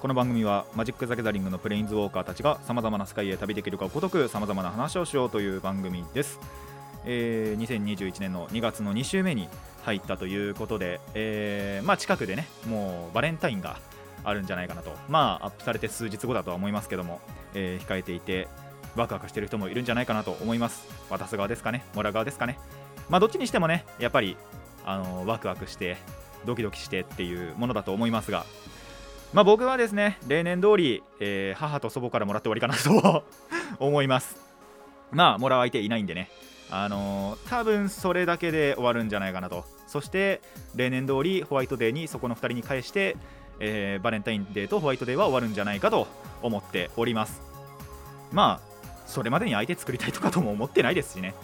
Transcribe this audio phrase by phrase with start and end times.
[0.00, 6.40] この番組はマジック・ザ・ギャザリングのプレインズウォーカーたちがさまざまな世界へ旅できるかごとくさまざまな話をしようという番組です、
[7.04, 9.50] えー2021年の2月の2週目に
[9.82, 13.76] 入ったということで、えーまあ、近くでねもうバレンタインが
[14.24, 14.90] あるんじゃないかなと。
[15.10, 17.20] まあアップされて数日後だとは思いますけども、
[17.52, 18.48] えー控えていて
[18.96, 20.88] ワクワクしてる人もいるんじゃないかなと思います。
[21.10, 22.58] 渡す側ですかねもらう側ですかね。
[23.10, 24.38] まあどっちにしてもねやっぱり
[24.86, 25.98] あのワクワクして
[26.46, 28.46] ドキドキしてっていうものだと思いますが
[29.32, 33.24] まあ僕はですね例年通り、えー母と祖母からもらって終わりかなと
[33.78, 34.36] 思います。
[35.12, 36.28] まあもらう相手いないんでね。
[36.70, 39.64] あのー多分それだけで終わるんじゃないかなと。
[39.86, 40.40] そして
[40.74, 43.16] 例年通りホワイトデーにそこの2人に返して、
[43.60, 46.06] えーバレンタインデーとホワイトデーは終わるんじゃないかと
[46.42, 47.40] 思っております。
[48.32, 51.34] まあそれまでに相手作りたいとかとも思ってないですしね。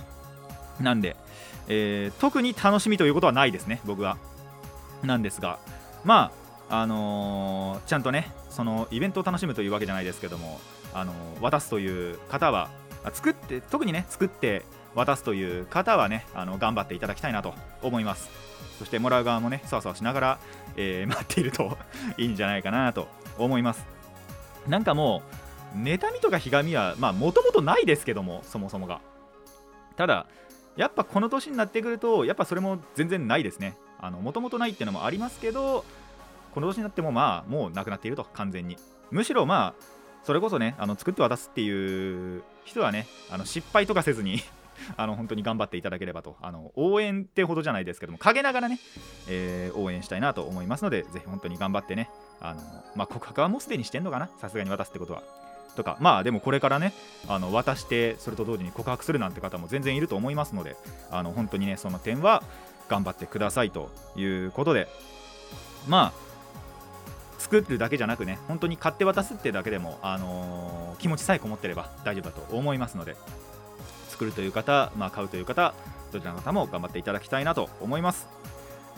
[0.80, 1.16] なんで、
[1.68, 4.16] えー特に楽しみということはないですね僕は。
[5.02, 5.58] なんですが
[6.04, 10.60] まああのーちゃんとねそのイベントを楽しむというわけじゃないですけども、
[10.94, 12.70] あのー渡すという方は
[13.12, 18.28] 作って特にね作って渡すという方はねあの頑張っていただきたいなと思います。
[18.78, 20.38] そしてもらう側もねそわそわしながら、
[20.76, 21.78] えー待っていると
[22.18, 23.84] いいんじゃないかなと思います。
[24.66, 25.22] なんかも
[25.74, 29.00] う妬みとかひがみはまあもともとないですけどもそもそもが。
[29.96, 30.26] ただ
[30.76, 33.76] やっぱこの年になってくるとやっぱそれも全然ないですね。
[34.22, 35.84] もともとないっていうのもありますけど
[36.56, 38.78] この年になってもまあもうなくなっていると完全に。
[39.10, 39.84] むしろまあ
[40.24, 44.38] それこそねあの作って渡すっていう人はねあの失敗とかせずに
[44.96, 46.38] あの本当に頑張っていただければと。
[46.40, 48.80] あの応援ってほどじゃないですけども陰ながらね、
[49.28, 52.08] えー応援したいなと思いますのでぜひ本当に頑張ってね
[52.40, 52.62] あの、
[52.94, 54.30] まあ、告白はもうすでにしてんのかな？
[54.40, 55.22] さすがに渡すってことは。
[55.76, 56.94] とかまあでもこれからね
[57.28, 60.74] あの渡してそれと同時に告白するなんて方も全然いると思いますので
[61.10, 62.42] あの本当にねその点は
[62.88, 64.88] 頑張ってくださいということで
[65.86, 66.25] まあ
[67.38, 73.16] 作るだけじゃなくね本当に買って渡すってだけでも、あのー気持ちさえこもってれば大丈夫だと思いますので
[74.08, 75.74] 作るという方、まあ、買うという方
[76.12, 78.26] どちらの方も頑張っていただきたいなと思います。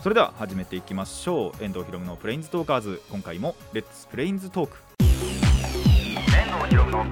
[0.02, 1.64] それでは始めていきましょう。
[1.64, 3.02] 遠藤ひろむのプレインズトーカーズ。
[3.10, 6.22] 今回もレッツプレインズトーク遠
[6.60, 7.06] 藤ひろむの。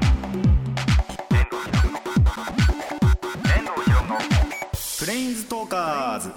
[5.00, 6.30] プレインズトーカーズ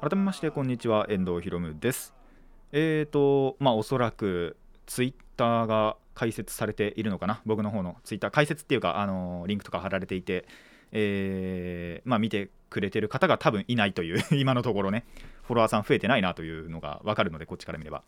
[0.00, 1.06] 改めましてこんにちは。
[1.08, 2.19] 遠藤ひろむです
[2.72, 7.40] えーとまあおそらくツイッターが開設されているのかな？
[7.46, 10.46] 僕の方のツイッター開設っていうかあのリンクとか貼られていて
[10.92, 15.04] えーまあ見てくれてる方が多分いないという 今のところね。
[15.42, 18.02] フォロワーさん増えてないなというのが分かるのでこっちから見れば。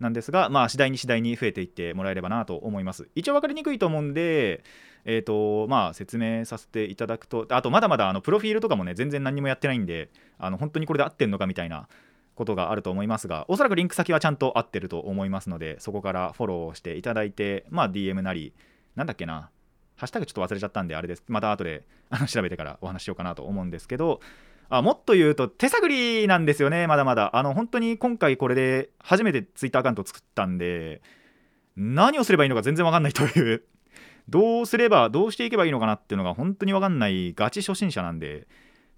[0.00, 3.08] なんですが、まあ、次第に次第に増えていってもらえればなと思います。
[3.14, 4.64] 一応分かりにくいと思うんで、
[5.04, 11.88] えーとまあ、説明させていただくと、あとまだまだあのプロフィールとかもね、全然何もやってないんで、あの本当にこれで合ってんのかみたいな
[12.34, 18.52] ことがあると思いますが、おそらくリンク先はちゃんと合ってると思いますので、そこからフォローしていただいて、まあ、DM なり、
[18.96, 19.50] なんだっけな、
[19.96, 21.24] ハッシュタグちょっと忘れちゃったんで、あれです。
[21.28, 24.20] また後であの調べてからお話ししようかなと思うんですけど、
[24.68, 27.36] あもっと言うと手探りなんですよね、まだまだ。
[27.36, 31.02] あの本当に今回これで初めてツイッターアカウント作ったんで、
[31.76, 33.62] 何をすればいいのか全然わかんないという、
[34.28, 38.46] どうすれば、どうしていけばいいのかなっていうのが本当にわかんないガチ初心者なんで、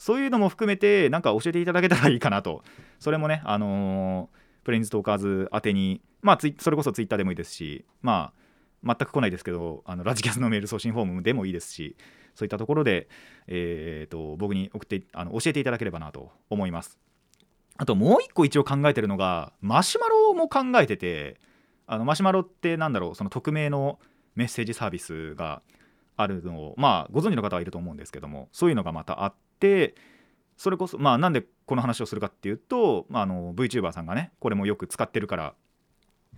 [0.04, 2.62] そういうのも含めて、なんか教えていただけたらいいかなと。
[3.00, 8.32] それもね、あのープレインズトーカーズ宛てに、まあ、それこそツイッターでもいいですし、ま
[8.84, 11.97] あ、全く来ないですけど、あのラジキャスのメール送信フォームでもいいですし、
[12.34, 13.09] そういったところで、
[13.47, 16.98] えー、と僕に送ってあの教えていただければなと思います。
[17.76, 21.41] あともう一個一応考えてるのがマシュマロも考えてて
[21.87, 23.98] あのマシュマロってなんだろうその匿名の
[24.34, 25.62] メッセージサービスが
[26.16, 29.34] あるのをまあご存知の方はいると思うんですけどもそういうのがまたあっ
[29.64, 29.94] て
[30.56, 35.55] それこそまあなんでこの話をするかっていうと、まあ、あの VTuber さんがねこれもよく使ってるから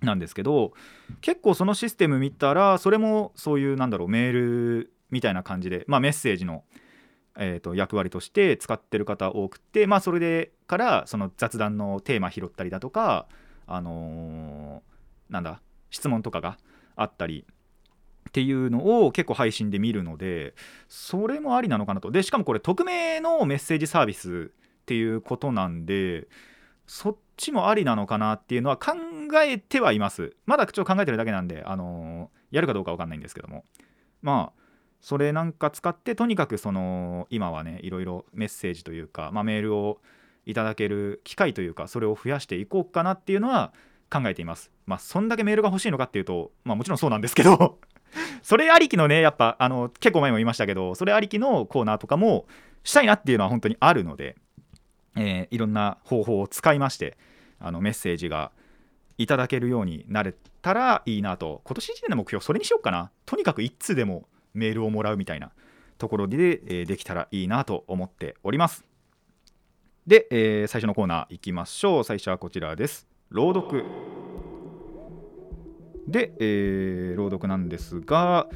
[0.03, 0.73] なんですけど
[1.21, 6.65] 結構そのシステム見たらそれもそういうなんだろうメールみたいな感じで、まあ、メッセージの、
[7.37, 13.27] えー、と役割として使ってる方多くて、まあ、それでからその雑談のテーマ拾ったりだとか、
[13.67, 14.97] あのー
[15.31, 16.59] なんだ質問とかが
[16.95, 17.45] あったり
[18.29, 20.55] っていうのを結構配信で見るので
[20.89, 22.11] それもありなのかなと。
[22.11, 26.29] でしかもこれ匿名のメッセージサービスっていうことなんで
[26.87, 28.95] そっちもありなのかなっていうのは考
[29.43, 30.35] えてはいます。
[30.47, 33.65] まだ口を考えてるだけなんで、あのーやるかどうかわかんないんですけども。
[34.23, 34.63] まあ
[35.01, 40.01] それなんか使ってとにかくその今はねいろいろメッセージというか、まあ、メールを
[40.47, 43.73] いただける機会というかそれを増やしていこうかなっていうのは
[44.11, 44.71] 考えています。
[44.87, 47.79] まあそんだけメールが欲しいのかっていうとまあもちろんそうなんですけど。
[48.43, 52.47] それありきのねやっぱあの結構前も言いましたけどそれありきのコーナーとかも
[52.85, 54.37] したいなっていうのは本当にあるので、
[55.17, 57.17] えー、いろんな方法を使いまして
[57.59, 58.53] あのメッセージが
[59.19, 61.63] いただけるようになれたらいいなと。
[61.65, 63.11] 今年1年の目標それにしようかな。
[63.25, 65.53] とにかく1通でもメールをもらうみたいな
[65.99, 68.85] ところで、えー、できたらいいなと思っております。
[70.07, 72.05] で、えー、最初のコーナーいきましょう。
[72.05, 73.07] 最初はこちらです。
[73.31, 74.16] 朗読。
[76.09, 78.47] で、えー、朗読なんですが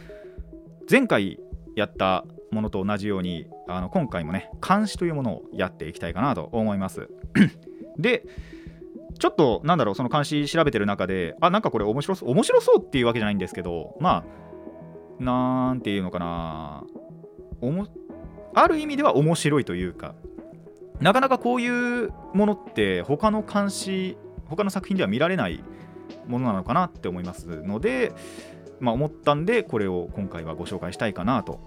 [0.91, 1.39] 前回
[1.77, 7.09] やったものと同じようにあの今回もね監視というものをやっていきたいかなと思います。
[7.99, 8.25] で
[9.19, 14.25] ちょっとなんだろうその監視調べてる中であなんかこれ面白そう面白そうっていうわけじゃないんですけどま
[15.21, 16.85] あなんていうのかな
[17.61, 17.87] おも
[18.55, 20.15] ある意味では面白いというか
[21.01, 24.17] なかなかこういうものって他の監視
[24.49, 25.63] 他の作品では見られない
[26.27, 28.13] ものなのかなって思いますので、
[28.81, 31.61] まあ、思ったんでこれを今回はご紹介したいかなと。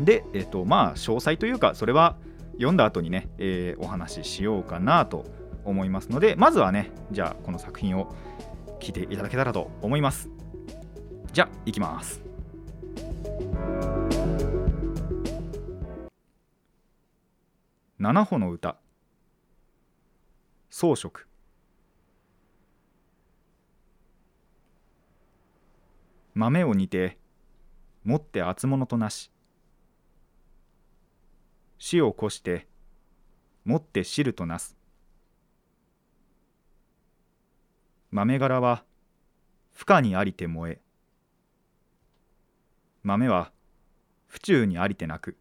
[0.00, 2.16] で、えっ、とまあ詳細というかそれは
[2.54, 5.24] 読んだ後にね、えー、お話ししようかなと
[5.64, 8.14] 思いますのでまずはねじゃあこの作品を
[8.80, 10.28] 聞いていただけたらと思います。
[11.32, 12.22] じゃあいきます。
[17.98, 18.76] 七歩の歌
[20.68, 21.24] 装飾
[26.34, 27.16] 豆を煮て
[28.02, 29.30] 持って厚物となし。
[31.78, 32.66] 死をこして
[33.64, 34.76] 持って汁となす。
[38.10, 38.84] 豆殻は
[39.72, 40.80] 負荷にありて燃え。
[43.04, 43.52] 豆は
[44.26, 45.36] 府中にありて泣く。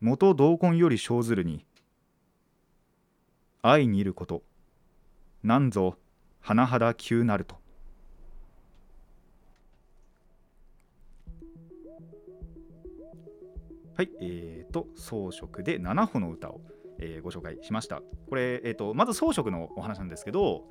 [0.00, 1.66] 元同根より生ずるに
[3.62, 4.44] 愛にいること。
[5.42, 5.96] なんぞ
[6.54, 7.56] 甚だ急なると。
[13.96, 16.60] はいえーと装飾で7歩の歌を、
[17.00, 18.00] えー、ご紹介しました。
[18.28, 20.64] これ、えーと、まず装飾のお話なんですけど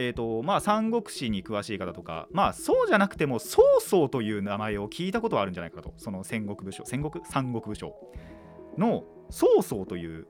[0.00, 5.92] えーとまあ、三国志に詳しい方とか、まあ、そうじゃなくても曹操という名前を聞いたことはあるんじゃないかと。
[5.96, 7.96] その戦国武将戦国三国武将
[8.76, 10.28] の曹操という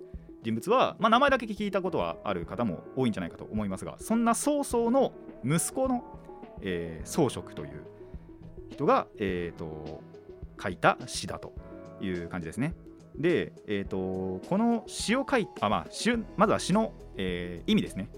[0.49, 5.13] 人物は、まあ、名前だけ聞いたことはある方も多いんじゃないかと思いますがそんな曹操の
[5.45, 6.03] 息子の、
[6.63, 7.85] えー、曹植という
[8.71, 10.03] 人が、えーと、
[10.61, 11.53] 書いた詩だと
[12.01, 12.75] いう感じですね。
[13.17, 18.09] で、えーと、この詩を書いた、まあ、詩まずは詩の、えー、意味ですね。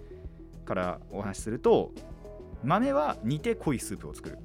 [0.67, 1.91] からお話しすると
[2.63, 4.39] 豆は煮て濃いスープを作る。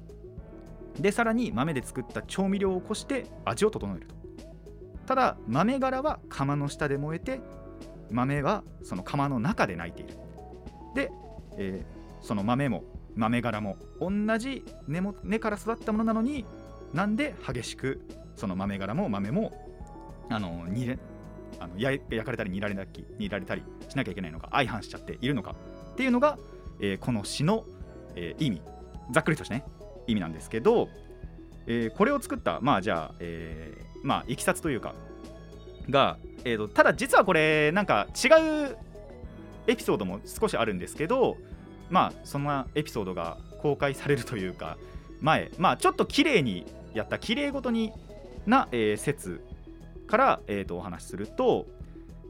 [0.98, 4.16] でさらに豆で作った調味料をこして味を整えると。
[5.06, 7.40] ただ豆殻は釜の下で燃えて
[8.10, 10.14] 豆はその釜の中で泣いている。
[10.94, 11.10] で、
[11.58, 16.44] えー、その豆も豆殻も同じ根も根から育ったものなのに
[16.92, 18.00] なんで激しく
[18.36, 19.52] その豆殻も豆も
[20.28, 20.98] あの煮れ
[21.58, 25.54] あの焼かれたり煮られたり煮られたりしなきゃいけないのか相反しちゃっているのか
[25.92, 26.38] っていうのが、
[26.80, 27.64] えー、この詩の、
[28.14, 28.62] えー、意味。
[29.10, 29.64] ざっくりとしたね
[30.06, 30.88] 意味なんですけど、
[31.66, 34.94] えー、これを作ったまあじゃあ、えー、まあいきさつというか
[35.90, 38.28] がえーと、ただ実はこれなんか違
[38.68, 38.76] う
[39.66, 41.36] エピソードも少しあるんですけど
[41.90, 44.78] まあそんなエピソードが公開されるというか
[45.20, 47.92] 前まあちょっと綺麗にやった綺麗ごとに
[48.46, 49.40] な、えー、説
[50.06, 51.66] から、えーと、お話しすると、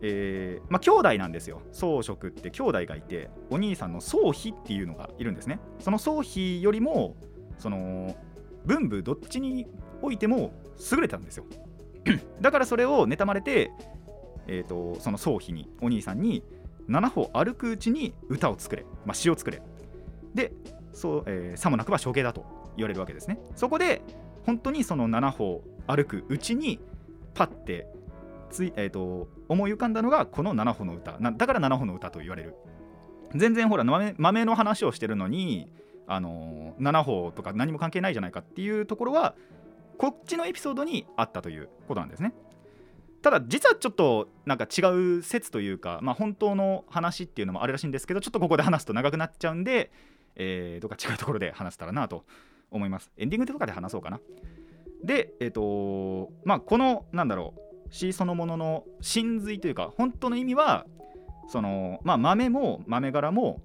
[0.00, 1.60] えー、まあ兄弟なんですよ。
[1.72, 5.60] 宗職って兄弟がいてお兄さんの宗妃っていうのがいるんですね。
[5.78, 7.16] その宗妃よりも
[7.58, 8.16] その
[8.64, 9.66] 文武どっちに
[10.00, 10.52] おいても
[10.90, 11.44] 優れたんですよ。
[12.40, 13.70] だからそれを妬まれて
[14.48, 16.42] えーと、その宗妃にお兄さんに
[16.88, 19.62] 7歩歩くうちに歌を作れ、まあ、詩を作れ。
[20.34, 20.52] で
[20.92, 22.44] そう、えー、さもなくば処刑だと
[22.76, 23.38] 言われるわけですね。
[23.54, 24.02] そこで
[24.44, 26.80] 本当にその7歩歩くうちに
[27.34, 27.86] パッて
[28.50, 31.18] つい、えーと、思い浮かんだのがこの7歩の歌。
[31.18, 32.54] だから7歩の歌と言われる。
[33.34, 35.68] 全然ほら豆豆の話をしてるのに
[36.06, 39.34] あのー、7歩とか何も関係ないじゃないかっていうところは
[39.98, 42.34] こっちのエピソードにあったということなんですね。
[43.26, 44.82] ただ実はちょっとなんか違
[45.18, 49.90] う説というか、まあ、本当の話っていうのもあるらしいんですけどちょっとここで話すと長くなっちゃうんで、
[50.36, 52.24] えー、どっか違うところで話せたらなと
[52.70, 53.10] 思います。
[53.16, 54.20] エンディングとかで話そうかな。
[55.02, 57.54] でえっ、ー、とまあこのなんだろ
[57.90, 60.86] う詩そのものの真髄というか本当の意味は
[61.48, 63.60] そのまあ豆も豆柄も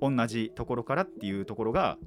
[0.00, 1.98] 同じところからっていうところが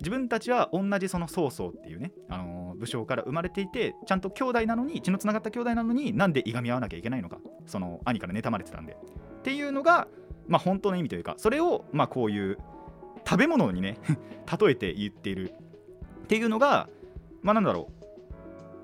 [0.00, 8.92] 自分たちは同じその曹操っていうね、あの武将から生まれていてちゃんと兄弟なのに血のつながった兄弟なのになんでいがみ合わなきゃいけないのかその兄から妬まれてたんで。
[8.92, 10.08] っていうのが
[10.46, 12.58] まあ本当の意味というかそれをまあこういう
[13.26, 13.98] 食べ物にね
[14.60, 15.52] 例えて言っている。
[16.24, 16.88] っていうのが
[17.42, 17.98] まあなんだろう。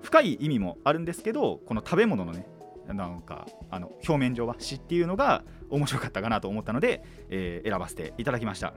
[0.03, 2.47] 深い意味もあるんですけどこの食べ物のね
[2.87, 8.75] なんかあの表面上は詩っていうのが面白かったかなと思ったので、えー選ばせていただきました。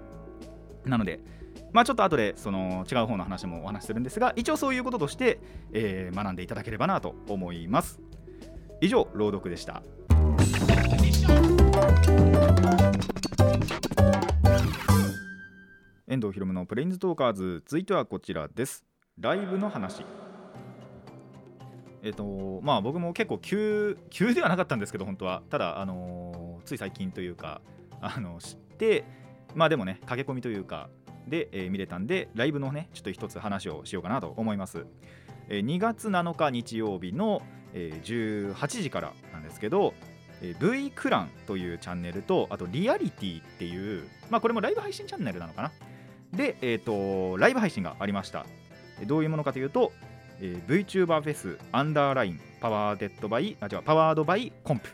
[0.85, 1.19] なので
[1.73, 5.39] まあちょっと後でその違う方の話もお話しするんですが一応そういうこととして、
[5.73, 7.99] えー学んでいただければなと思います。
[8.81, 9.81] 以上朗読でした。
[16.07, 18.85] 遠藤ひろむのプレインズトーカーズ続いてはこちらです。
[19.19, 20.03] ライブの話。
[22.01, 25.43] えっ、とまあ僕も結構急急ではなかったんですけど本当は。
[25.49, 27.61] ただあのーつい最近というか
[28.01, 29.05] あの知って
[29.55, 30.89] まあでもね駆け込みというか
[31.27, 34.85] で、えー見れたんでライブのねちょっと一つ話をしようかなと思います、
[35.49, 37.41] えー2月7日日曜日の、
[37.73, 39.93] えー18時からなんですけど、
[40.41, 45.71] えー V クランというチャンネルとあとリアリティっていうまあこれもライブ配信チャンネルなのかな。
[46.33, 48.45] で、えー、とライブ配信がありました。
[49.05, 49.91] どういうものかというと、
[50.39, 51.57] えー VTuber Fes.
[51.71, 54.89] UnderLine powered by あ違う powered by COMP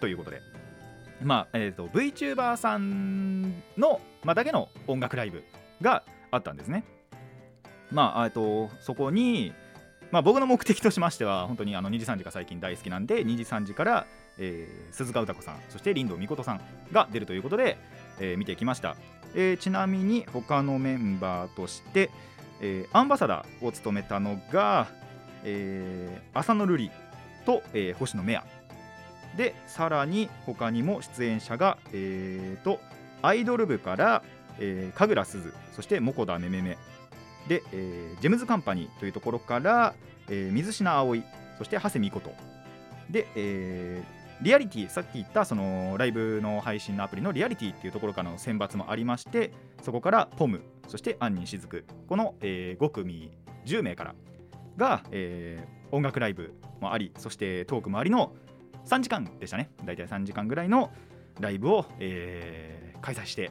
[0.00, 0.40] ということで。
[1.22, 5.44] まあえー、と VTuber さんの、まあ、だけの音楽ライブ
[5.84, 6.82] があったんですね。
[7.92, 9.52] まあえーとそこに
[10.10, 14.06] まあ、僕の目的としましては本当にあの2時3時が最近大好きなんで2時3時から、
[14.38, 16.60] えー鈴鹿歌子さんそして林道美琴さん
[16.92, 17.76] が出るということで、
[18.20, 18.96] えー見てきました、
[19.34, 22.10] えーちなみに他のメンバーとして、
[22.60, 24.86] えーアンバサダーを務めたのが、
[25.42, 26.90] えー浅野瑠璃
[27.44, 28.44] と、えー星野メア
[29.36, 32.78] でさらに他にも出演者が、えーと
[33.22, 34.22] アイドル部から、
[34.58, 36.78] えー、神楽鈴そしてモ田めめめ
[37.48, 39.94] で、えージェムズカンパニーというところから、
[40.28, 41.22] えー水品葵
[41.58, 42.30] そして長谷美琴。
[43.10, 51.84] で、えーリアリティさっき言ったそのライブの配信のアプリのリアリティっていうところからの選抜もありましてそこからポムそして杏仁しずく。
[52.08, 53.30] この、え5組
[53.64, 54.14] 10名から。
[54.76, 58.34] が、えー音楽ライブもありそしてトークもありの
[58.86, 59.70] 3時間でしたね。
[59.84, 60.90] 大体3時間ぐらいの
[61.38, 63.50] ライブを、えー開催して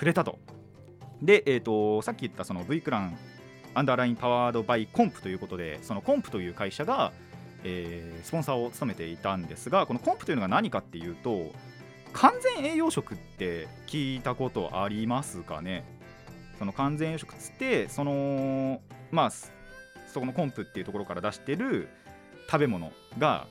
[0.00, 0.38] くれたと。
[1.20, 3.18] で、えー、とさっき言ったその V クラン
[3.74, 7.12] アンダーラインパワードバイコンプということでそのコンプという会社が、
[7.62, 11.52] えースポンサーを務めていたんですがこのコンプというのが何かっていうと
[12.14, 15.84] 完全栄養食って聞いたことありますかね？
[16.58, 18.80] その完全栄養食っつってその
[19.10, 21.88] まあそこのコンプっていうところから出してる
[22.46, 23.46] 食べ物が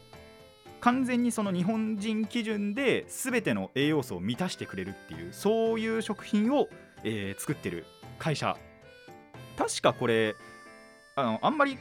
[0.82, 6.70] 完全にその日本人基準で全ての栄養素を満たしてくれるっていうそういう食品を、
[7.04, 7.86] えー作ってる
[8.18, 8.58] 会社
[9.58, 10.36] 確かこれ
[11.16, 11.78] あのあんまり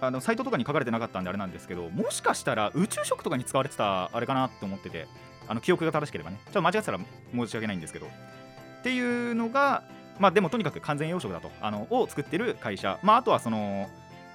[0.00, 5.06] あのサイトとかに書かれてなかったんであれなんですけどもしかしたら宇宙食とかに使われてたあれかなって思ってて
[5.48, 6.38] あの記憶が正しければね。
[6.44, 6.98] ちょっと間違ってたら
[7.32, 9.82] 申し訳ないんですけどっていうのが
[10.18, 11.50] まあでもとにかく完全養食だと。
[11.60, 13.88] あのを作ってる会社まああとはその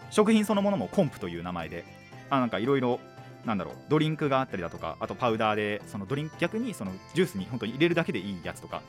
[0.09, 1.85] 食品そのものもコンプという名前で
[2.29, 2.99] あなんかいろいろ
[3.45, 8.81] なんだろうドリンクがあったりだとかあとパウダーでそのドリンク逆にそのジュースに本当に入れるだけでいいやつとか。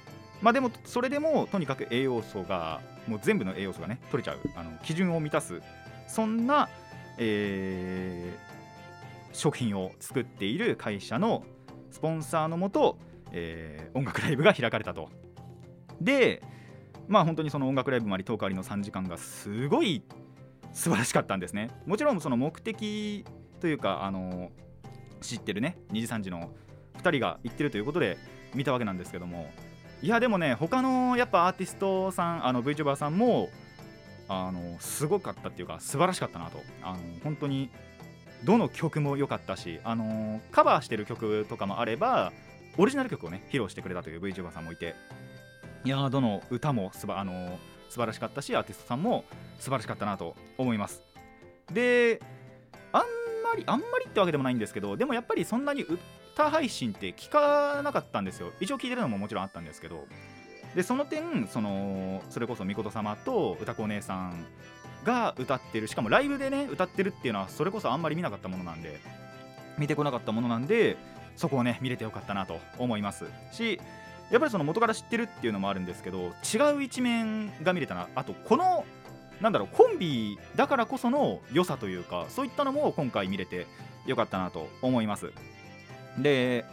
[0.42, 5.62] まあでもそれでもとにかく栄養素がもう全部の栄養素がね取れちゃうあの基準を満たす。
[6.06, 6.68] そんな、
[7.18, 8.54] えー
[9.32, 11.42] 食品を作っている会社の
[11.90, 12.98] スポンサーのもと、
[13.32, 15.08] えー音楽ライブが開かれたと。
[16.00, 16.42] で
[17.08, 20.02] まあ本当にその音楽ライブもありトークありの3時間がすごい
[20.72, 21.70] 素晴らしかったんですね。
[21.86, 23.24] もちろんその目的
[23.64, 24.50] というかあの
[25.22, 26.50] 知ってるね2時3時の
[26.98, 28.18] 2人が行ってるということで
[28.54, 29.50] 見たわけなんですけども。
[30.02, 33.48] いやでもね他のやっぱアーティストさんあの VTuber さんも
[34.28, 36.58] あのすごかったっていうか素晴らしかったなと。
[36.82, 37.70] あの本当に
[38.44, 42.32] どの曲も良かったしあのカバーしてる曲とかもあれば
[42.76, 44.94] オリジナル曲をね披露してくれたという VTuber さんもいて。
[45.84, 49.24] いやーどの歌もすばあの素晴らしかったしアーティストさんも
[49.58, 51.02] 素晴らしかったなと思います。
[51.72, 52.20] で
[53.54, 55.86] まりあんまりってわけでもないんですけどでもやっぱりそんなに
[56.34, 58.52] 歌配信って聞かなかったんですよ。
[58.60, 60.04] 一応聞いてるのももちろんあったんですけど。
[60.74, 64.44] でその点そのそれこそみこと様と歌子お姉さん
[65.04, 65.86] が歌ってる。
[65.86, 68.98] しかもライブでね歌ってるっていうのはそれこそあんまり見なかったものなんで。
[69.76, 70.96] 見てこなかったものなんで
[71.36, 73.24] そこをね見れてよかったなと思います。
[73.52, 73.80] し
[74.30, 78.08] やっぱりその元から知ってるっていうのもあるんですけど違う一面が見れたな。
[78.14, 78.84] あとこの
[79.40, 83.66] なんだろうコンビだからこその良さというかそういったのも今回見れて
[84.06, 85.32] よかったなと思います。
[86.18, 86.64] で、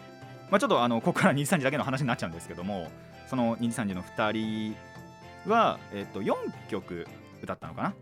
[0.50, 2.90] まあ、ちょっとあのここから2時3時だけの話になっちゃうんですけども
[3.28, 6.36] その2時3時の2人は、えっと4
[6.70, 7.08] 曲
[7.42, 7.94] 歌ったのかな？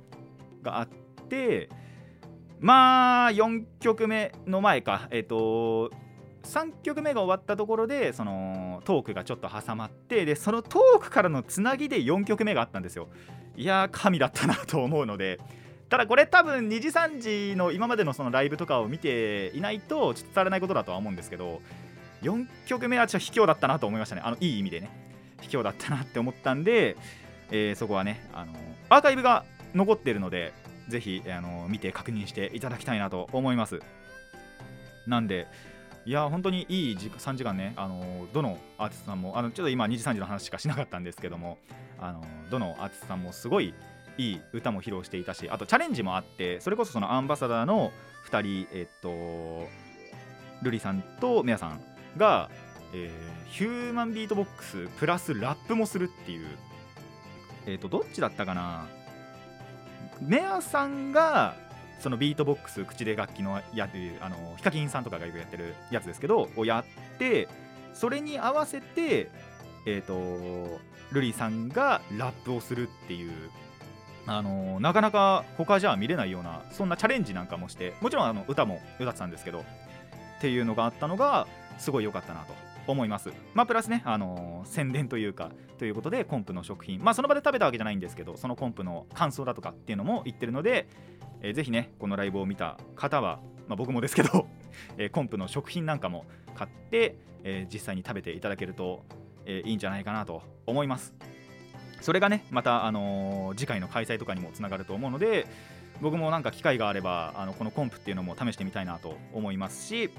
[0.62, 0.88] があっ
[1.30, 1.70] て
[2.60, 5.08] まあ4曲目の前か。
[5.12, 5.92] えっと
[6.44, 13.08] 3曲目が終わったところでそのトークがちょっと挟まってでそのトークからのつなぎで4曲目があったんですよ。
[13.56, 15.40] いやー神だったなと思うので。
[15.90, 21.62] ただこれ多分2時3時の今までのそのライブとかを見ていないとちょっと伝わらないことだとは思うんですけど
[22.22, 24.22] 4曲目はちょっと卑怯だったなと思いましたね。
[24.24, 24.92] あのいい意味でね。
[25.42, 26.96] 卑怯だったなって思ったんで、
[27.50, 28.54] えーそこはねあの
[28.90, 30.54] アーカイブが残っているので
[30.90, 33.80] ぜひあの見て確認していただきたいなと思います。
[35.08, 35.48] なんで
[36.06, 41.58] いや本当にいい時3時間ねあのどのアーティストさんもあのちょっと今2時3時の話しかしなかったんですけども
[42.00, 43.74] あのどのアーティストさんもすごい
[44.18, 47.92] いい歌も披露していたしあとチャレンジもあってそれこそそのアンバサダーの
[48.30, 49.68] 2人えっと
[50.62, 51.82] ルリさんとメアさん
[52.18, 52.50] が、
[52.94, 56.48] えーヒューマンビートボックスプラスラップもするっていう
[57.66, 58.86] えっとどっちだったかな？
[60.22, 61.56] メアさんが
[62.00, 66.84] そのビートボックス口で楽器のやってるあのヒカキンさんとかがよくやってるやつですけどをや
[67.16, 67.48] って
[67.94, 69.30] それに合わせて
[69.86, 70.14] えっ、と
[71.12, 73.32] ルリさんがラップをするっていう
[74.28, 82.54] あのなかなか他じゃ見れないようなそんなチャレンジなんかもしてもちろんあの歌も歌ってたんですけどっていうのがあったのがすごい良かったなと
[82.92, 83.30] 思います。
[83.54, 90.88] まあ、プラスね、あのー宣伝というか、ということで、コンプの食品、まあ、その場で食べたわけじゃないんですけど、そのコンプの感想だとかっていうのも言ってるので、
[91.42, 94.48] えーぜひね、このライブを見た方は、まあ、僕もですけど、
[94.98, 99.06] えーコンプの食品なんかも買って、えー実際に食べていただけると、
[99.46, 101.14] えいいんじゃないかなと思います。
[102.02, 105.48] それがね、また、あの次回の開催とかにもつながると思うので、
[106.02, 110.10] 僕もなんか機会があれば、あのこのコンプっていうのも試してみたいなと思いますし、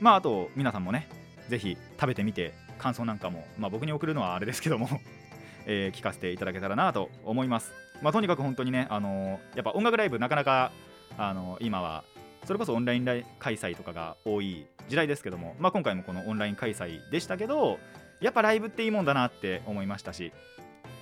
[0.00, 1.08] まあ、あと、皆さんもね、
[1.48, 4.88] ぜひ食べてみて感想なんかも、まあ、僕に送るのはあれですけども、
[5.66, 7.72] え聞かせていただけたらなと思います、
[8.02, 10.72] まあ、とにかく本当にね、あのーやっぱ音楽ライブなかなか、
[11.18, 12.04] あのー今は
[12.44, 17.78] それこそオンライン開催とかが多い時代ですけども、まあ、今回もこのオンライン開催でしたけど
[18.20, 20.32] やっぱライブっていいもんだなって思いましたし、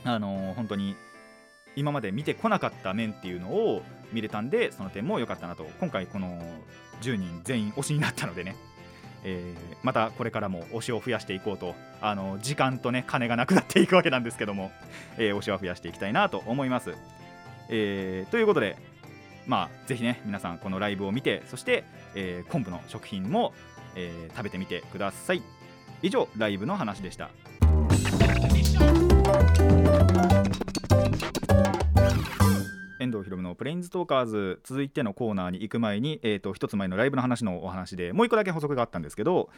[0.04, 0.96] あのー本当に
[1.76, 6.40] 今まで見てこなかった面っていうのを見れたんでその点も良かったなと今回この
[7.02, 8.56] 10人全員推しになったのでね。
[9.24, 14.72] えーまたこれからも推しを増やしていこうとあの時間とね金がなくなっていくわけなんですけども、
[15.18, 16.94] えー推しは増やしていきたいなと思います、
[17.68, 18.76] えーということで
[19.46, 21.84] まあぜひね皆さんこのライブを見てそして、
[22.14, 23.52] えー昆布の食品も、
[23.94, 25.42] えー食べてみてください。
[26.02, 27.30] 以上ライブの話でした。
[33.04, 39.50] 遠藤ひろむのプレインズトーカーズ続いてのコーナーに行く前に、えー、と一つ前のライブの話のお話でもう一個だけ補足があったんですけど、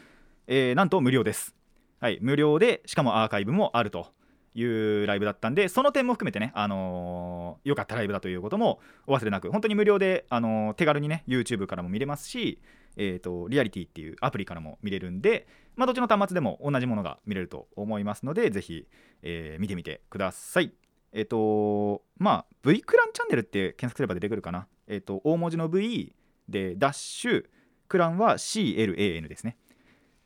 [0.47, 1.55] えーなんと無料です。
[1.99, 4.07] はい、無料でしかもアーカイブもあると
[4.53, 12.59] いうライブだったんでその点も含めてね、あのー良かったライブだということもお忘れなく本当に無料で、あのー手軽にね YouTube からも見れますし、
[12.97, 18.87] えー、とリアリティっていうアプリからも見れるんで、まあ、どっちの端末でも同じものが見れると思いますのでぜひ、
[19.21, 20.73] えー見てみてください。
[21.17, 24.67] えっ、とまあ V クランチャンネルって検索すれば出てくるかな。
[24.87, 26.13] えっ、と大文字の V
[26.47, 27.45] でダッシュ
[27.87, 29.57] クランは CLAN ですね。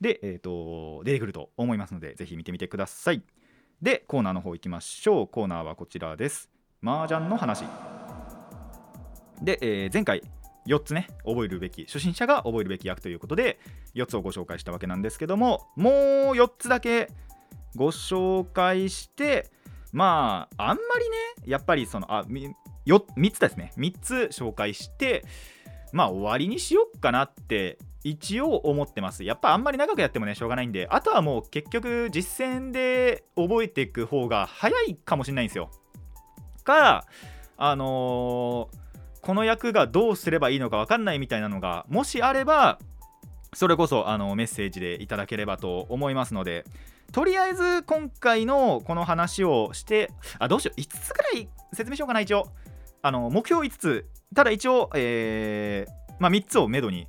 [0.02, 3.22] で、えっ、と出てくると思いますのでぜひ見てみてください。
[3.80, 5.28] でコーナーの方行きましょう。
[5.28, 6.50] コーナーはこちらです。
[6.84, 7.64] 麻雀の話。
[9.40, 10.22] で、えー前回
[10.66, 13.58] 4つね覚えるべき初心者が覚えるべき役ということで
[13.94, 15.92] 4つをご紹介したわけなんですけどももう
[16.34, 17.10] 4つだけ
[17.74, 19.50] ご紹介して
[19.92, 22.24] まああんまりねやっぱりそのあ
[22.84, 23.72] よ3つですね。
[23.76, 25.24] 3つ紹介して
[25.92, 29.22] まあ終わりにしよっかなって一応思ってます。
[29.22, 30.88] やっぱあんまり長くやってもねしょうがないんで。
[30.90, 35.70] あとはもう結局実践で覚えていく方が早いかもしれないんですよ。
[36.64, 37.04] か
[37.56, 38.82] あのー
[39.22, 42.80] この役がどうすればいいのか分かんないみたいなのがもしあれば
[43.54, 46.64] それこそあのメッセージでいただければと思いますので。
[47.12, 50.80] とりあえず今回のこの話をしてあどうしよう。
[50.80, 52.48] 5つぐらい説明しようかな一応。
[53.02, 54.06] あの目標5つ。
[54.34, 57.06] ただ一応、えーまあ、3つをめどに、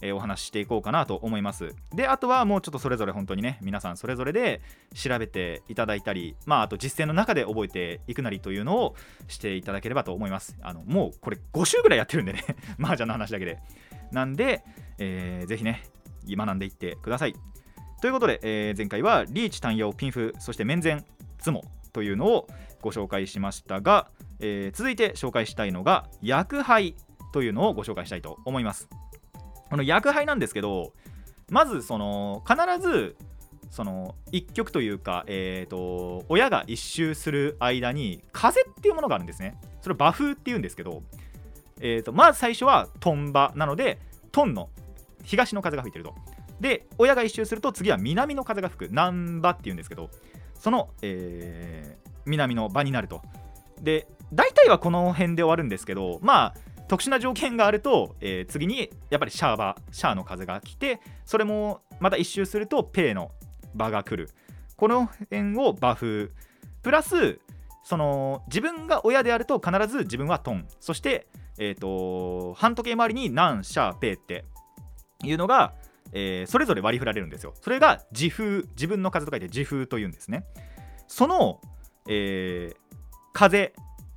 [0.00, 1.76] えーお話ししていこうかなと思います。
[1.94, 4.60] であとはもうちょっとそれぞれ本当にね皆さんそれぞれで
[4.94, 8.96] 調べていただいたりまああと実践の中で覚えていくなりというのを
[9.28, 10.56] していただければと思います。
[10.62, 12.42] あのもうこれ5週ぐらいやってるんでね。
[12.80, 13.58] 麻雀の話だけで。
[14.10, 14.64] なんで、
[14.98, 15.84] えーぜひね
[16.28, 17.34] 学んでいってください。
[18.02, 21.04] ということで、えー前回はリーチ単用ピンフそして面前
[21.38, 21.62] ツモ
[21.92, 22.48] というのを
[22.80, 24.08] ご紹介しましたが、
[24.40, 26.96] えー続いて紹介したいのが薬杯
[27.32, 28.88] というのをご紹介したいと思います。
[29.70, 30.92] この薬杯なんですけど
[31.48, 33.16] まずその必ず
[33.70, 39.60] その一曲というか、えー、と親が一周する間に風っていうものがあるんですね。
[39.80, 41.04] それを馬風っていうんですけど、
[41.80, 44.00] えー、とまず最初はトンバなので
[44.32, 44.70] トンの
[45.22, 46.16] 東の風が吹いてると。
[46.62, 50.08] で親が一周すると次は南の風が吹く南波っていうんですけど
[50.54, 53.20] その、えー南の場になると。
[53.80, 56.54] で大体はこの辺で終わるんですけどまあ
[56.86, 63.32] 特殊な条件があると、えー次にやっぱりシャーバシャーの風が来てそれもまた一周するとペーの
[63.74, 64.30] 場が来る。
[64.76, 66.32] この辺をバフ。
[66.84, 67.40] プラス
[67.82, 70.68] その自分が親であると必ず自分はトン。
[70.78, 71.26] そして、
[71.58, 74.44] えー、と半時計回りにナンシャーペーって
[75.24, 75.74] いうのが、
[76.12, 77.54] えーそれぞれ割り振られるんですよ。
[77.60, 80.44] それが自風自分の風と書いて自風というんですね。
[81.08, 81.60] その、
[82.08, 82.76] えー
[83.32, 83.72] 風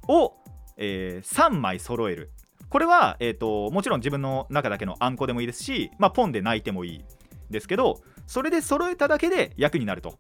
[0.09, 0.33] を、
[0.77, 2.31] え3枚揃える。
[2.69, 7.05] これは、えー、ともちろん自分の中だけのあんこでもいいですし、まあ、ポンで泣いてもいい
[7.49, 10.19] ですけどそれで揃えただけで役になると。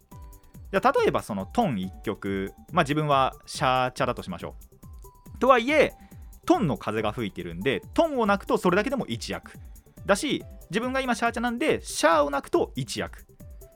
[0.71, 4.55] じゃ例えばそのトン1局、まあ、自分はシャーチャだとしましょ
[5.35, 5.39] う。
[5.39, 5.93] とはいえ
[6.45, 9.51] トンの風が吹いてるんでトンを鳴くとそれだけでも1役。
[10.05, 13.25] だし自分が今シャーチャなんでシャーを鳴くと1役。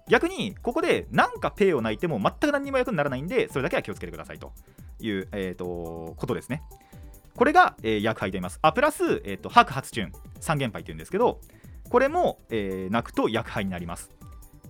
[0.08, 4.54] 逆にここでなんかペイを鳴いても全く何にも役にならないんでそれだけは気をつけてくださいと
[5.00, 6.64] いう、えー、とことですね。
[7.36, 8.60] これが、えー、役配と言います。
[8.62, 11.40] あプラス、えー、と白発チューン三元杯っていうんですけど
[11.90, 14.10] これも、えー、鳴くと役配になります。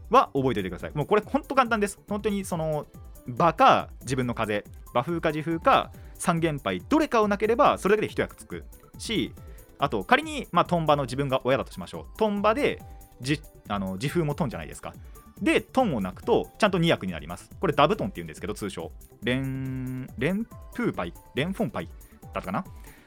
[0.09, 0.91] は覚えておいてください。
[0.93, 1.99] もうこれほんと簡単です。
[2.09, 2.85] 本当にその
[3.27, 8.65] 場か自分の風馬風か自風か三元杯どれかをなければそれだけで一役つく
[8.97, 9.33] し
[9.79, 12.17] あと仮に、まあ、トンバの自分が親だとしましょう。
[12.17, 12.81] トンバで
[13.21, 14.93] じあの自風もトンじゃないですか。
[15.41, 17.49] でトンを鳴くとちゃんと2役になります。
[17.59, 18.91] これダブトンって言うんですけど通称。
[19.23, 21.89] レンレンプーパイレンフォンパイ
[22.21, 22.65] だったかな？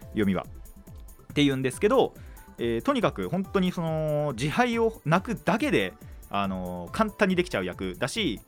[0.08, 0.46] 読みは。
[1.30, 2.14] って言うんですけど、
[2.58, 5.92] えーとにかく本当にその自敗を泣くだけで、
[6.30, 8.40] あのー簡単にできちゃう役だし、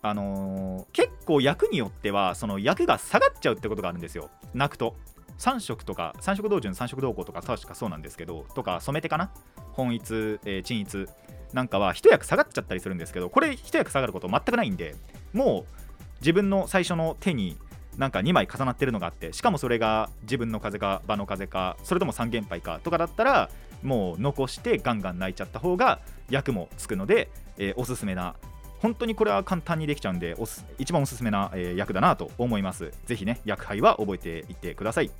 [0.00, 4.30] あのー結構役によってはその役が下がっちゃうってことがあるんですよ。
[4.54, 4.94] 泣くと。
[5.42, 9.32] 3色とか3色同順3色同行とか確かそうなんですけどとか染め手かな？
[9.72, 11.08] 本一、えー鎮一
[11.52, 14.94] なんかは一役下がっちゃったりするんですけどこれ一役下がること全くないんで
[15.32, 15.72] もう
[16.20, 17.58] 自分の最初の手に
[17.98, 23.50] なんか2枚重なってるのがあってしかもそれが自分の風か場の風かそれとも三元杯かとかだったら
[23.82, 26.00] もう残してガンガン泣いちゃった方が
[26.30, 27.28] 役もつくので、
[27.58, 28.34] えーおすすめな
[28.82, 32.90] 本当にこれは簡単にできちゃうんでおす一番おすすめな、えー役だなと思います。
[33.06, 35.10] ぜひね役杯は覚えていってください。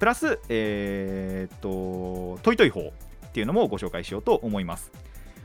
[0.00, 2.92] プラスえーっとトイトイ法
[3.26, 4.90] っていうのもご紹介しようと思います。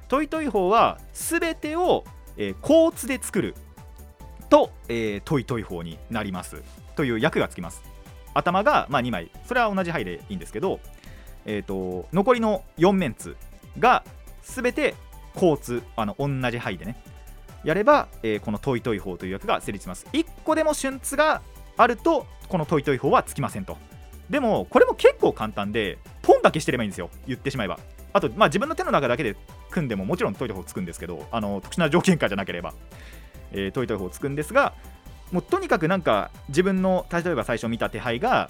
[0.08, 2.04] トイトイホーは全てを、
[2.36, 3.54] えー、刻子で作る
[4.50, 6.64] と、えートイトイホーになります。
[6.96, 7.84] という役がつきます。
[8.34, 9.30] 頭が、まあ、2枚。
[9.46, 10.80] それは同じ牌でいいんですけど、
[11.46, 13.38] えー、と残りの4メンツ
[13.78, 14.04] が
[14.42, 14.96] 全て
[15.36, 16.96] 刻子あの同じ牌でね
[17.66, 20.08] やれば、えーこのトイトイホーという役が成立します。
[20.14, 21.42] 1個でも順子が
[21.76, 23.78] あるとこのトイトイホーはつきませんと。
[24.30, 27.10] でもこれも結構簡単でポンだけしてればいいんですよ。
[27.28, 27.80] 言ってしまえば。
[28.14, 29.36] あと、まあ、自分の手の中だけで
[29.72, 32.74] 組んでももちろんトイトイ法つくんですけどあの特殊な条件下じゃなければ、
[33.52, 34.74] えートイトイ法つくんですが
[35.32, 38.50] もうとにかくなんか自分の例えば最初見た手配が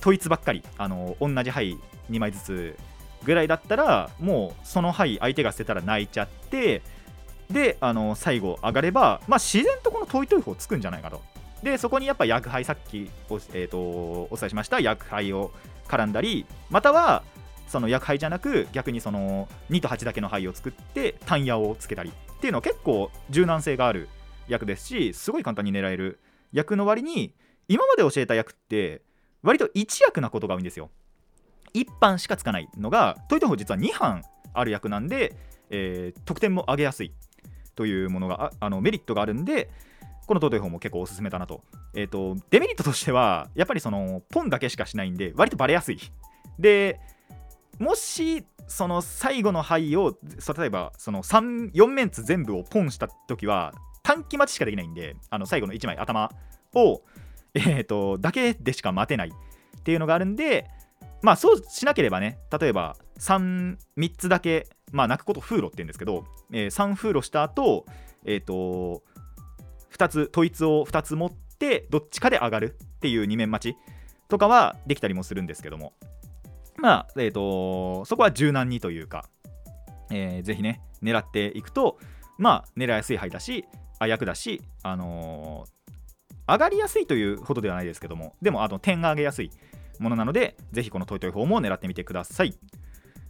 [0.00, 1.78] 統一ばっかりあの同じ牌
[2.10, 2.78] 2枚ずつ
[3.24, 6.82] ぐらいだったらもうその牌相手が捨てたら泣いちゃって
[7.50, 11.22] であの最後上がれば、まあ、自然とこのトイトイ法つくんじゃないかと。
[11.62, 15.52] でそこにやっぱ薬杯さっきお,、えー、とお伝えしました薬杯を
[15.86, 17.22] 絡んだりまたは
[17.68, 24.08] その薬杯じゃなく逆にその2と8だけの牌を作って単矢をつけたりっていうのは結構柔軟性がある
[24.48, 26.18] 役ですしすごい簡単に狙える
[26.52, 27.32] 役の割に
[27.68, 29.02] 今まで教えた役って
[29.42, 30.90] 割と1役なことが多いんですよ。
[31.74, 35.34] 1班しかつかないのがトイトイ法実は2班ある役なんで、
[35.70, 37.12] えー得点も上げやすい。
[37.82, 39.68] というものがああのメリットがあるんで
[40.28, 41.64] このトイトイ法も結構おすすめだなと,、
[41.94, 45.98] えー、とデメリットとしてはやっぱりそのポンだけしかしないんで割とバレやすい。
[46.60, 47.00] で
[47.80, 50.16] もしその最後の牌を
[50.56, 56.30] 例えばその4メンツ全部をポンした時は短期待ちしかできないんであの最後の1枚頭
[56.74, 57.02] を、
[57.54, 59.32] えー、とだけでしか待てない。
[59.78, 60.70] っていうのがあるんで
[61.20, 67.86] まあそうしなければね例えば 3, 3つだけまあ泣くこと風呂って言うんですけど、えー3風呂した後
[68.24, 69.02] えっ、と
[69.92, 73.76] 2つ統一を2つ持ってどっちかで上がるっていう2面待ち
[74.28, 75.94] とかはできたりもするんですけども。
[76.76, 79.24] まあえっ、とそこは柔軟にというか、
[80.10, 81.98] えーぜひね狙っていくと
[82.38, 83.64] まあ狙いやすい牌だし
[83.98, 85.82] あ役だしあのー
[86.48, 89.50] 上がりやすいというほどではないですけどもでもあの点が上げやすい
[90.00, 92.54] ものなのでぜひこのトイトイ法も狙ってみてください。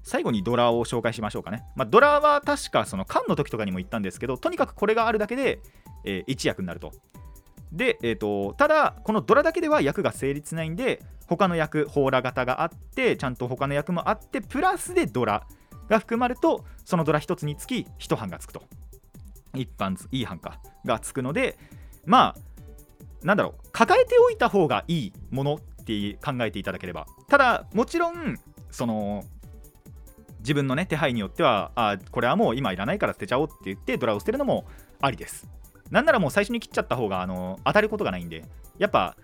[0.03, 5.61] 最後にドラを紹介しましょうかね、まあ、ドラは確かその缶の時とかにも言ったんですけどとにかくこれがあるだけで、
[6.05, 6.93] えー1役になると。
[7.73, 15.47] で、えー、とただこのドラだけでは役が成立ないんで他の役ホーラ型があってちゃんと他の役もあってプラスでドラ
[15.89, 18.63] が含まるとそのドラ1つにつき1班がつくと。
[19.55, 21.59] 一班いい班かがつくので
[22.07, 27.07] まあなんだろう抱えておいた方がいいものって考えていただければ。
[27.29, 28.39] ただもちろん
[28.71, 29.25] その
[30.43, 34.65] 自分のね手配によってはあこれはもう今いらないから捨てちゃおうって言ってドラを捨てるのも
[35.01, 35.49] ありです。
[35.91, 38.45] なんならもう最初に切っちゃった方があの当たることがないんで
[38.79, 39.17] やっぱ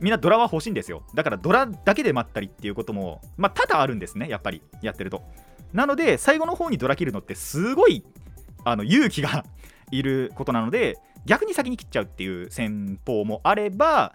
[0.00, 1.04] みんなドラは欲しいんですよ。
[1.14, 5.22] だからドラだけで待ったりっていうこともまあ多々あるんですねやっぱりやってると。
[5.72, 8.04] なので最後の方にドラ切るのってすごい
[8.64, 9.44] あの勇気が
[9.90, 14.14] いることなので逆に先に切っちゃうっていう戦法もあれば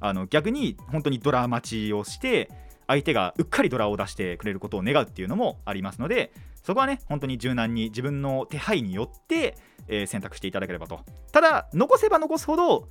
[0.00, 2.50] あの逆に本当にドラ待ちをして
[2.86, 9.56] 相手がうっかりドラを出してくれることを願うっていうのもありますのでそこはね本当に柔軟に自分の手配によって、
[9.88, 11.00] えー選択していただければと。
[11.32, 12.88] ただ残せば残すほど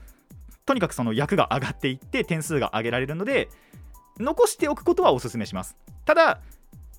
[0.65, 3.49] とにかくその役が上がっていって点数が上げられるので
[4.19, 5.75] 残しておくことはお勧めします。
[6.05, 6.41] ただ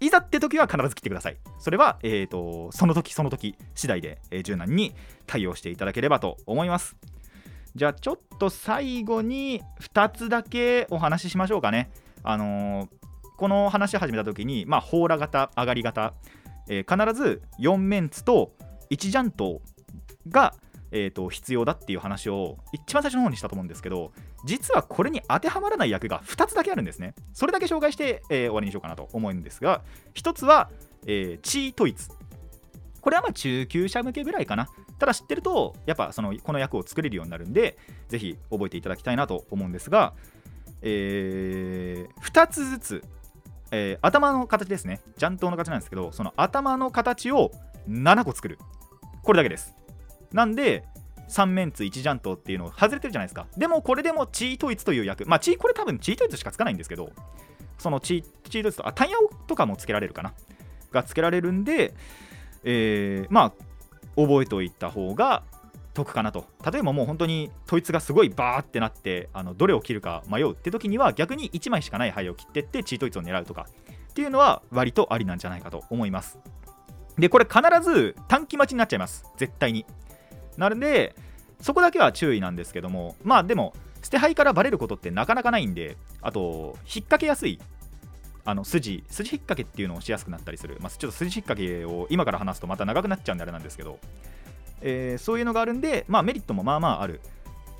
[0.01, 1.37] いざって時は必ず切ってください。
[1.59, 4.95] それは、えー、とその時その時次第で、えー柔軟に
[5.27, 6.97] 対応していただければと思います。
[7.75, 11.91] じゃあちょっと最後に2つだけお話ししましょうかね。
[12.27, 12.89] あのー
[13.37, 16.15] この話を始めた時にまあ砲羅型上がり型、
[16.69, 18.53] えー必ず4メンツと
[18.91, 19.61] 1ジャント
[20.29, 20.55] が、
[20.91, 24.13] えー、と必要だっていう話を一番最初の方にしたと思うんですけど
[24.47, 27.15] 実はこれに当てはまらない役が2つだけあるんですね。
[27.35, 29.83] それだけ紹介して、えー終わりにしようかなと思うんですが
[30.15, 30.71] 1つは、
[31.07, 32.09] えーチートイツ。
[33.03, 34.69] これはまあ中級者向けぐらいかな。
[34.99, 37.77] ただ知ってるとやっぱそのこの役を作れるようになるんで
[38.09, 40.15] ぜひ覚えていただきたいなと思うんですが、
[40.83, 43.05] え2つずつ、
[43.71, 45.01] えー頭の形ですね。
[45.17, 47.51] ジャントの形なんですけどその頭の形を
[47.89, 48.59] 7個作る。
[49.23, 49.75] これだけです。
[50.33, 50.85] なんで
[51.29, 53.47] 3メンツ1ジャントっていうのを外れてるじゃないですか。
[53.57, 55.27] でもこれでもチートイツという役。
[55.27, 57.11] まあチこれ多分チートイツしかつかないんですけど
[57.79, 60.33] そのチチートイツとあタイヤとかもつけられるかな。
[60.93, 61.95] がつけられるんで、
[62.65, 63.53] えーまあ
[64.17, 65.43] 覚えておいた方が
[65.97, 66.45] 得かなと。
[66.71, 73.67] 例えばもう本当に統一がすごいバーってなってあのどれを切るか迷うって時には逆に1枚しかない牌を切ってってチートイツを狙うとか。
[74.11, 76.39] っていうのは割とありなんじゃないかと思います。
[77.19, 79.25] でこれ必ず短期待ちになっちゃいます。
[79.37, 79.85] 絶対に。
[80.57, 81.15] なので
[81.61, 87.59] そこだけは注意なんですけどもまあでも捨て牌からバレることってなかなかないんであと引っ掛けやすい
[88.45, 93.99] あの筋筋引っ掛けっていうのをしやすくなったりする、まあ、ちょっと筋引っ掛けを今から話すとまた長くなっちゃうんであれなんですけど、
[94.83, 97.21] えーそういうのがあるんで、まあ、メリットもまあまあある、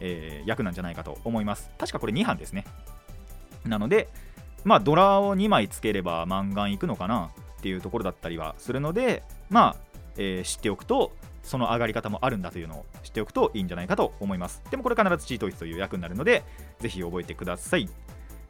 [0.01, 1.71] えー役なんじゃないかと思います。
[1.79, 2.65] 確かこれ2班ですね。
[3.65, 4.09] なので
[4.65, 9.77] まあドラを2枚つければマンガンいくのかなっていうところだったりはするのでまあ、
[10.17, 14.63] えー知っておくとその上がり方もあるんだというのを知っておくといいんじゃないかと思います。
[14.71, 16.43] でもこれ必ずチートイツという役になるので
[16.81, 17.89] ぜひ覚えてください。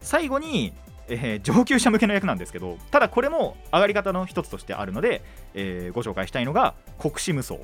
[0.00, 0.72] 最後に、
[1.08, 5.22] えー上級者向けの役なんですけどただこれも上がり方の一つとしてあるので、
[5.54, 7.56] えーご紹介したいのが国士無双。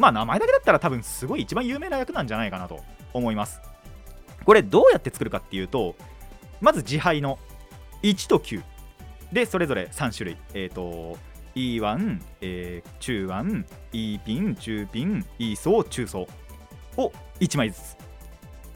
[0.00, 2.80] まあ名前だけだったら多分すごい一番有名な役なんじゃないかなと
[3.12, 3.60] 思います。
[4.44, 5.94] これどうやって作るかっていうと
[6.60, 7.38] まず自敗の
[8.02, 8.62] 1と9
[9.30, 10.36] でそれぞれ3種類。
[10.54, 11.18] えっ、と
[11.54, 16.26] E1、えー中腕 E ピン中ピン E 層中層
[16.96, 17.96] を1枚ずつ。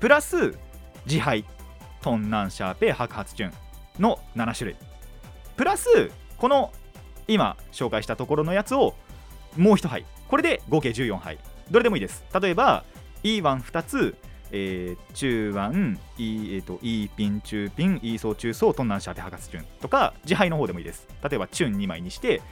[0.01, 0.55] プラス
[1.07, 1.45] 自敗
[2.03, 3.53] トンナンシャーペ白髪チュン
[3.99, 4.77] の7種類。
[5.57, 6.71] プラスこの
[7.27, 8.95] 今紹介したところのやつを
[9.57, 11.39] もう1杯これで合計14杯。
[11.71, 12.25] どれでもいいです。
[12.41, 12.85] 例えば
[13.23, 14.17] E12 つ、
[14.51, 21.07] えー中腕 E,、えー、と E ピン中ピン E 層中層トンナンシャーペ白髪チュンとか自敗の方でもいいです。
[21.23, 22.43] 例えばチュン2枚にして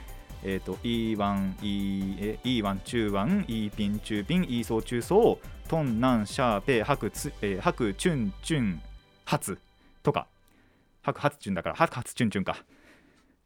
[0.45, 8.81] えー、と E1、E え E1 中腕 E ピン中ピン E 層中層トンナンシャーペ白つ、えー白チュンチュン
[9.25, 9.57] 発
[10.03, 10.27] とか。
[11.01, 12.57] 白発チュンだから白発チュンチュンか。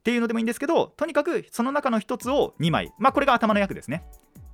[0.08, 2.94] っていうのでもいいんですけどとにかくその中の一つを2枚。
[2.98, 4.06] まあこれが頭の役ですね。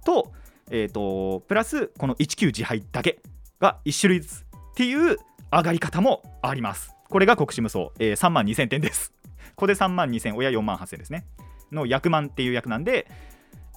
[0.04, 0.34] と,、
[0.72, 3.20] えー、とプラスこの19自敗だけ
[3.60, 5.18] が1種類ずつっていう
[5.52, 6.96] 上がり方もあります。
[7.08, 9.14] これが国士無双、えー3万2000点です。
[9.54, 11.28] ここで3万2000親4万8000ですね。
[11.72, 13.08] の役満っていう役なんで、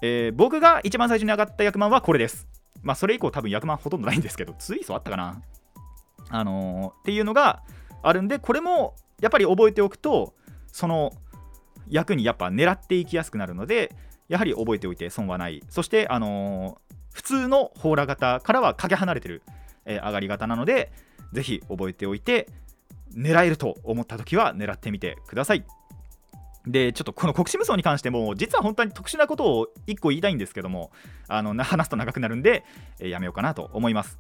[0.00, 2.48] えー僕が一番最初に上がった役満はこれです。
[2.82, 5.42] まあそれ以降多分役満ほとんどないんですけどツイーソあったかな。
[6.30, 7.64] あのーっていうのが
[8.02, 10.32] あるんでこれもやっぱり覚えておくと
[10.72, 11.12] その
[11.88, 13.94] 役にやっぱ狙っていきやすくなるので
[14.28, 15.62] やはり覚えておいて損はない。
[15.68, 19.42] そしてあのー普通の砲羅型からはかけ離れてる、
[19.86, 20.92] えー上がり方なので
[21.32, 22.46] ぜひ覚えておいて
[23.14, 25.64] 狙えると思った時は狙ってみてください。
[26.66, 30.90] でちょっとこの国士無双に関しても実は本当に特殊なことを1個言いたいんですけども
[31.28, 32.64] あの話すと長くなるんで、
[32.98, 34.18] えーやめようかなと思います。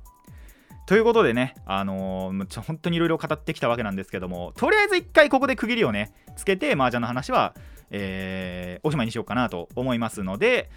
[0.86, 7.54] ということでね、あのー本当にいろいろ語ってきたわけなんですけどもとりあえず1回ここで区切りをねつけて麻雀の話は、
[7.90, 10.70] えーおしまいにしようかなと思いますので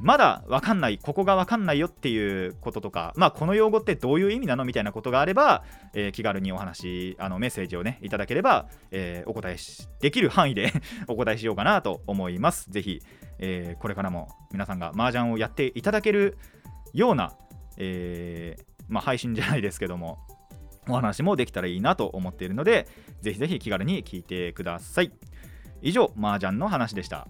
[0.00, 5.62] まだわかんないここがわかんないよっていうこととか、まあ、この用語ってどういう意味なのみたいなことがあれば、
[5.94, 9.56] えー気軽にお話あのメッセージをねいただければ、えーお答え
[10.00, 10.72] できる範囲で
[11.06, 12.70] お答えしようかなと思います。
[12.70, 13.02] ぜひ、
[13.38, 16.38] えーこれからも皆さんが麻雀をやっていただける
[16.92, 17.32] ような、
[17.76, 20.18] えーまあ、配信じゃないですけども
[20.88, 22.88] お話もできたらいいなと思っているので
[23.20, 25.12] ぜひぜひ気軽に聞いてください。
[25.80, 27.28] 以上麻雀の話でした。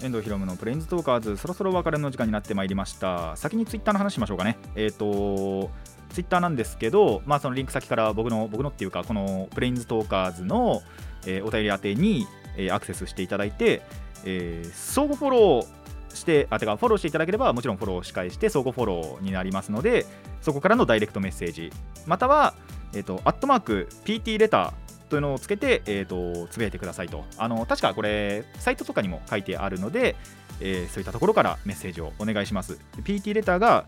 [0.00, 3.36] 遠藤ひろむのプレインズトーカーズそろそろお別れの時間になってまいりました。
[3.36, 4.56] 先にツイッターの話しましょうかね。
[4.76, 5.70] えっ、と
[6.10, 10.82] ツイッターなんですけど、まあ、そのリンク先から僕の僕のっていうかこのプレインズトーカーズの、
[11.26, 12.26] えーお便り宛てに、
[12.56, 13.82] えーアクセスしていただいて、
[14.24, 15.77] えー相互フォロー
[16.14, 20.06] してあてかフォローしていただければもちろんフォローし返して相互フォローになりますので
[20.42, 21.72] そこからのダイレクトメッセージ。
[22.06, 22.54] または、
[22.94, 27.24] えー、とアットマーク PT レターというのをつけて、えー、とつぶやいてくださいと。
[27.36, 30.16] あの確かこれサイトとかにも書いてあるので、
[30.60, 32.78] えーそういったところからメッセージをお願いします。
[33.04, 33.86] PT レターが、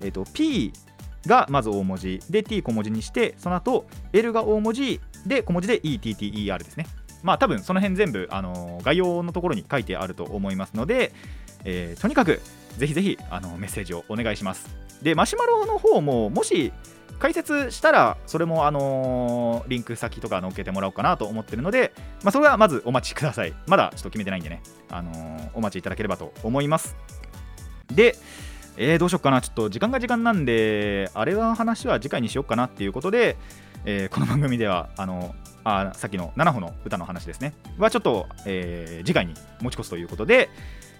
[0.00, 0.72] えー、と P
[1.26, 6.86] がまず大文字で T 小文字にしてその後 L が大文字で小文字で ETTER ですね。
[7.22, 11.12] まあ多分その辺全部、あの概要のところに書いてあると思いますので、
[11.64, 12.40] えーとにかく
[12.78, 14.68] ぜひぜひあのメッセージをお願いします。
[15.02, 16.72] でマシュマロの方ももし
[17.18, 21.92] 解説したらそれもあのーリンク先とか載っけてもらおうかなと思ってるので、
[22.22, 23.52] まあ、それはまずお待ちください。
[23.66, 26.96] まだちょっと決めてないんでね、あのーお待ちいただければと思います。
[27.92, 28.16] で
[28.76, 29.40] えーどうしよっかな。
[29.42, 33.36] ちょっと時間が時間なんであれは話は次回にしようかなっていうことで、
[33.84, 37.52] えーこの番組ではあのあさっきの7歩の歌の話ですね。
[37.78, 40.48] はちょっと、えー次回に持ち越すということで、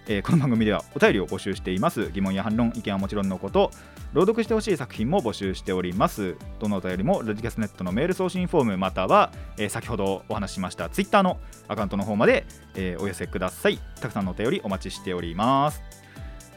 [0.08, 2.10] えーこの番組ではお便りを募集しています。
[2.12, 3.70] 疑問や反論意見はもちろんのこと
[4.12, 6.36] 朗読してほしい作品も募集しております。
[6.58, 13.78] どのお便りもラジキャスネットのメール送信フォームまたは、えー先ほどお話ししましたツイッターのアカウントの方まで、えーお寄せください。
[14.00, 15.82] たくさんのお便りお待ちしております。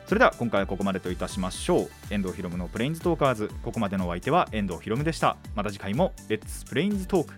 [0.08, 1.90] それでは今回はここまでといたしましょう。
[2.10, 3.52] 遠藤ひろむのプレインズトーカーズ。
[3.64, 5.38] ここまでのお相手は遠藤ひろむでした。
[5.56, 7.34] また次回もレッツプレインズトーク